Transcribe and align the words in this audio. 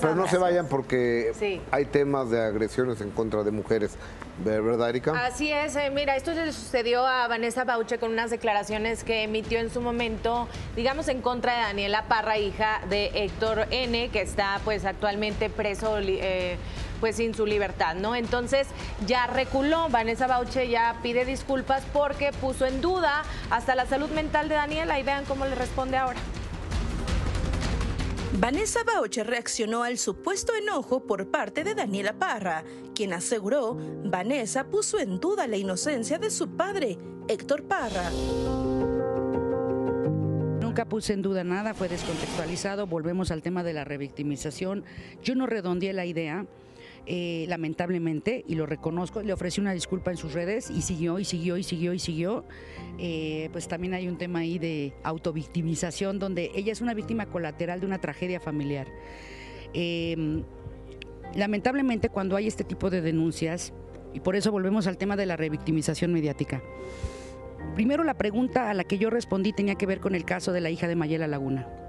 pero, 0.00 0.14
no 0.14 0.28
se 0.28 0.38
vayan 0.38 0.66
porque 0.68 1.32
Sí. 1.38 1.60
hay 1.70 1.84
temas 1.86 2.30
de 2.30 2.42
agresiones 2.42 3.00
en 3.00 3.10
contra 3.10 3.42
de 3.42 3.50
mujeres, 3.50 3.96
¿verdad, 4.44 4.90
Erika? 4.90 5.12
Así 5.24 5.52
es, 5.52 5.76
eh, 5.76 5.90
mira, 5.90 6.16
esto 6.16 6.32
le 6.32 6.52
sucedió 6.52 7.06
a 7.06 7.28
Vanessa 7.28 7.64
Bauche 7.64 7.98
con 7.98 8.12
unas 8.12 8.30
declaraciones 8.30 9.04
que 9.04 9.22
emitió 9.22 9.58
en 9.58 9.70
su 9.70 9.80
momento, 9.80 10.48
digamos, 10.76 11.08
en 11.08 11.20
contra 11.20 11.54
de 11.54 11.60
Daniela 11.62 12.04
Parra, 12.04 12.38
hija 12.38 12.80
de 12.88 13.10
Héctor 13.14 13.66
N., 13.70 14.08
que 14.10 14.20
está 14.22 14.60
pues 14.64 14.84
actualmente 14.84 15.50
preso, 15.50 15.98
eh, 15.98 16.56
pues 17.00 17.16
sin 17.16 17.34
su 17.34 17.44
libertad, 17.44 17.96
¿no? 17.96 18.14
Entonces 18.16 18.66
ya 19.06 19.26
reculó, 19.26 19.88
Vanessa 19.90 20.26
Bauche 20.26 20.68
ya 20.68 20.96
pide 21.02 21.24
disculpas 21.24 21.82
porque 21.92 22.32
puso 22.40 22.64
en 22.66 22.80
duda 22.80 23.22
hasta 23.50 23.74
la 23.74 23.84
salud 23.86 24.08
mental 24.10 24.48
de 24.48 24.54
Daniela 24.54 24.98
y 24.98 25.02
vean 25.02 25.24
cómo 25.26 25.44
le 25.44 25.54
responde 25.54 25.96
ahora. 25.98 26.18
Vanessa 28.36 28.82
Bauche 28.82 29.22
reaccionó 29.22 29.84
al 29.84 29.96
supuesto 29.96 30.54
enojo 30.56 31.06
por 31.06 31.30
parte 31.30 31.62
de 31.62 31.76
Daniela 31.76 32.18
Parra, 32.18 32.64
quien 32.92 33.12
aseguró 33.12 33.78
Vanessa 34.04 34.64
puso 34.64 34.98
en 34.98 35.20
duda 35.20 35.46
la 35.46 35.56
inocencia 35.56 36.18
de 36.18 36.30
su 36.30 36.48
padre, 36.56 36.98
Héctor 37.28 37.62
Parra. 37.62 38.10
Nunca 40.60 40.84
puse 40.84 41.12
en 41.12 41.22
duda 41.22 41.44
nada, 41.44 41.74
fue 41.74 41.88
descontextualizado. 41.88 42.88
Volvemos 42.88 43.30
al 43.30 43.40
tema 43.40 43.62
de 43.62 43.72
la 43.72 43.84
revictimización. 43.84 44.84
Yo 45.22 45.36
no 45.36 45.46
redondeé 45.46 45.92
la 45.92 46.04
idea, 46.04 46.44
eh, 47.06 47.44
lamentablemente, 47.48 48.44
y 48.46 48.54
lo 48.54 48.66
reconozco. 48.66 49.22
Le 49.22 49.32
ofrecí 49.32 49.60
una 49.60 49.72
disculpa 49.72 50.10
en 50.10 50.16
sus 50.16 50.32
redes 50.32 50.70
y 50.70 50.82
siguió, 50.82 51.18
y 51.18 51.24
siguió, 51.24 51.56
y 51.56 51.62
siguió, 51.62 51.92
y 51.92 51.98
siguió. 51.98 52.44
Eh, 52.98 53.48
pues 53.52 53.68
también 53.68 53.94
hay 53.94 54.08
un 54.08 54.16
tema 54.16 54.40
ahí 54.40 54.58
de 54.58 54.94
autovictimización, 55.02 56.18
donde 56.18 56.50
ella 56.54 56.72
es 56.72 56.80
una 56.80 56.94
víctima 56.94 57.26
colateral 57.26 57.80
de 57.80 57.86
una 57.86 58.00
tragedia 58.00 58.40
familiar. 58.40 58.88
Eh, 59.74 60.42
lamentablemente, 61.34 62.08
cuando 62.08 62.36
hay 62.36 62.46
este 62.46 62.64
tipo 62.64 62.90
de 62.90 63.00
denuncias, 63.00 63.72
y 64.14 64.20
por 64.20 64.36
eso 64.36 64.52
volvemos 64.52 64.86
al 64.86 64.96
tema 64.96 65.16
de 65.16 65.26
la 65.26 65.36
revictimización 65.36 66.12
mediática. 66.12 66.62
Primero 67.74 68.04
la 68.04 68.14
pregunta 68.14 68.70
a 68.70 68.74
la 68.74 68.84
que 68.84 68.98
yo 68.98 69.10
respondí 69.10 69.52
tenía 69.52 69.74
que 69.74 69.86
ver 69.86 69.98
con 69.98 70.14
el 70.14 70.24
caso 70.24 70.52
de 70.52 70.60
la 70.60 70.70
hija 70.70 70.86
de 70.86 70.94
Mayela 70.94 71.26
Laguna. 71.26 71.83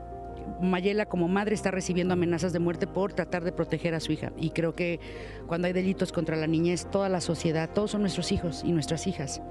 Mayela 0.62 1.06
como 1.06 1.28
madre 1.28 1.56
está 1.56 1.72
recibiendo 1.72 2.14
amenazas 2.14 2.54
de 2.54 2.60
muerte 2.60 2.88
por 2.88 3.14
tratar 3.14 3.44
de 3.44 3.52
proteger 3.52 3.94
a 3.94 4.00
su 4.00 4.12
hija 4.12 4.32
y 4.38 4.52
creo 4.52 4.76
que 4.76 5.00
cuando 5.48 5.68
hay 5.68 5.74
delitos 5.74 6.12
contra 6.12 6.36
la 6.36 6.48
niñez, 6.48 6.88
toda 6.92 7.10
la 7.10 7.22
sociedad, 7.22 7.70
todos 7.74 7.92
son 7.92 8.02
nuestros 8.02 8.32
hijos 8.32 8.64
y 8.64 8.72
nuestras 8.72 9.08
hijas. 9.08 9.42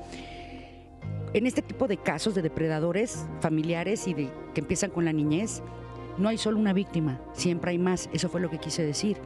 En 1.33 1.47
este 1.47 1.63
tipo 1.63 1.89
de 1.89 1.97
casos 1.97 2.35
de 2.35 2.43
depredadores 2.43 3.27
familiares 3.41 4.07
y 4.07 4.15
que 4.15 4.61
empiezan 4.61 4.91
con 4.91 5.05
la 5.05 5.13
niñez, 5.13 5.63
no 6.17 6.29
hay 6.29 6.39
solo 6.39 6.59
una 6.59 6.73
víctima, 6.73 7.21
siempre 7.33 7.73
hay 7.73 7.79
más, 7.79 8.09
eso 8.13 8.29
fue 8.29 8.41
lo 8.41 8.51
que 8.51 8.59
quise 8.59 8.87
decir. 8.87 9.19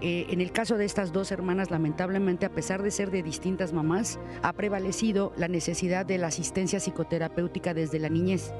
Eh, 0.00 0.26
en 0.30 0.40
el 0.40 0.52
caso 0.52 0.76
de 0.76 0.84
estas 0.84 1.12
dos 1.12 1.32
hermanas, 1.32 1.70
lamentablemente, 1.70 2.46
a 2.46 2.50
pesar 2.50 2.82
de 2.82 2.90
ser 2.90 3.10
de 3.10 3.22
distintas 3.22 3.72
mamás, 3.72 4.18
ha 4.42 4.52
prevalecido 4.52 5.32
la 5.36 5.48
necesidad 5.48 6.04
de 6.04 6.18
la 6.18 6.26
asistencia 6.26 6.80
psicoterapéutica 6.80 7.74
desde 7.74 7.98
la 7.98 8.08
niñez. 8.08 8.52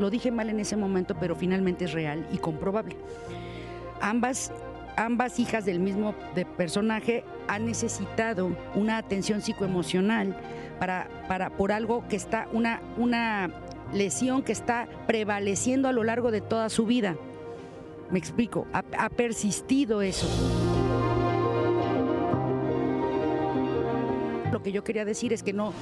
Lo 0.00 0.08
dije 0.08 0.30
mal 0.30 0.48
en 0.48 0.58
ese 0.60 0.76
momento, 0.76 1.14
pero 1.20 1.36
finalmente 1.36 1.84
es 1.84 1.92
real 1.92 2.26
y 2.32 2.38
comprobable. 2.38 2.96
Ambas, 4.00 4.50
ambas 4.96 5.38
hijas 5.38 5.66
del 5.66 5.78
mismo 5.78 6.14
personaje 6.56 7.22
han 7.48 7.66
necesitado 7.66 8.50
una 8.74 8.96
atención 8.96 9.42
psicoemocional 9.42 10.34
para, 10.78 11.06
para, 11.28 11.50
por 11.50 11.70
algo 11.70 12.08
que 12.08 12.16
está, 12.16 12.48
una, 12.52 12.80
una 12.96 13.50
lesión 13.92 14.42
que 14.42 14.52
está 14.52 14.88
prevaleciendo 15.06 15.86
a 15.86 15.92
lo 15.92 16.02
largo 16.02 16.30
de 16.30 16.40
toda 16.40 16.70
su 16.70 16.86
vida. 16.86 17.16
Me 18.10 18.18
explico, 18.18 18.66
ha 18.72 19.10
persistido 19.10 20.00
eso. 20.00 20.26
Lo 24.50 24.62
que 24.62 24.72
yo 24.72 24.82
quería 24.82 25.04
decir 25.04 25.34
es 25.34 25.42
que 25.42 25.52
no 25.52 25.74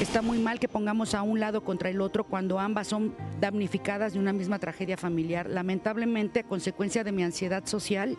está 0.00 0.22
muy 0.22 0.38
mal 0.38 0.58
que 0.58 0.68
pongamos 0.68 1.14
a 1.14 1.22
un 1.22 1.40
lado 1.40 1.62
contra 1.62 1.90
el 1.90 2.00
otro 2.00 2.24
cuando 2.24 2.58
ambas 2.58 2.88
son 2.88 3.14
damnificadas 3.38 4.14
de 4.14 4.18
una 4.18 4.32
misma 4.32 4.58
tragedia 4.58 4.96
familiar. 4.96 5.48
Lamentablemente, 5.48 6.40
a 6.40 6.42
consecuencia 6.44 7.04
de 7.04 7.12
mi 7.12 7.22
ansiedad 7.22 7.66
social, 7.66 8.16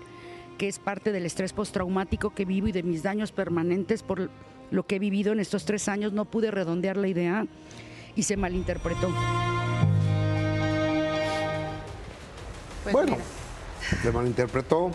que 0.58 0.68
es 0.68 0.78
parte 0.78 1.12
del 1.12 1.26
estrés 1.26 1.54
postraumático 1.54 2.36
que 2.36 2.46
vivo 2.46 2.68
y 2.68 2.72
de 2.72 2.84
mis 2.84 3.02
daños 3.02 3.32
permanentes 3.32 4.04
por 4.04 4.30
lo 4.70 4.86
que 4.86 4.98
he 4.98 5.00
vivido 5.00 5.34
en 5.34 5.40
estos 5.40 5.66
tres 5.66 5.88
años, 5.88 6.14
no 6.14 6.26
pude 6.26 6.52
redondear 6.52 6.98
la 6.98 7.08
idea 7.08 7.48
y 8.16 8.24
se 8.24 8.38
malinterpretó. 8.38 9.10
Pues 12.84 12.94
bueno, 12.94 13.14
mira. 13.14 14.02
se 14.04 14.12
malinterpretó, 14.12 14.92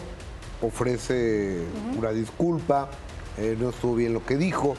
ofrece 0.63 1.65
una 1.97 2.11
disculpa, 2.11 2.91
eh, 3.39 3.57
no 3.59 3.71
estuvo 3.71 3.97
bien 3.97 4.13
lo 4.13 4.25
que 4.25 4.37
dijo. 4.37 4.77